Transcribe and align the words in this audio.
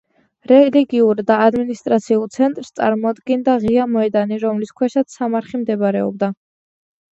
რელიგიურ 0.51 1.19
და 1.27 1.37
ადმინისტრაციულ 1.49 2.23
ცენტრს 2.37 2.73
წარმოადგენდა 2.81 3.59
ღია 3.67 3.87
მოედანი, 3.93 4.41
რომლის 4.47 4.75
ქვეშაც 4.83 5.21
სამარხი 5.21 5.63
მდებარეობდა. 5.65 6.35